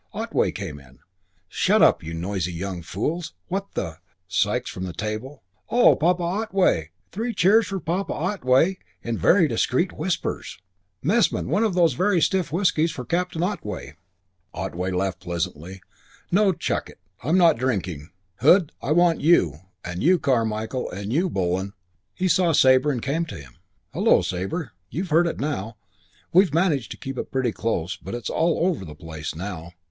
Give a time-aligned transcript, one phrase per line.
[0.13, 0.97] Otway came in.
[1.47, 3.35] "Shut up, you noisy young fools.
[3.49, 3.99] What the"
[4.41, 5.43] Sikes from the table.
[5.69, 6.89] "Ah, Papa Otway!
[7.11, 10.57] Three cheers for Papa Otway in very discreet whispers.
[11.03, 13.93] Messman, one of those very stiff whiskies for Captain Otway."
[14.55, 15.83] Otway laughed pleasantly.
[16.31, 18.09] "No, chuck it, I'm not drinking.
[18.37, 21.73] Hood, I want you; and you, Carmichael, and you, Bullen."
[22.15, 23.57] He saw Sabre and came to him.
[23.93, 24.71] "Hullo, Sabre.
[24.89, 25.77] You've heard now.
[26.33, 29.73] We've managed to keep it pretty close, but it's all over the place now.